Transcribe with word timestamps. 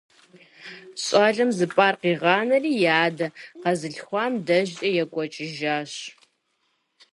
Щӏалэм 1.03 1.49
зыпӏар 1.57 1.95
къигъанэри 2.01 2.71
и 2.77 2.87
адэ 3.03 3.27
къэзылъхуам 3.61 4.33
дежкӏэ 4.45 4.89
екӏуэкӏыжащ. 5.03 5.91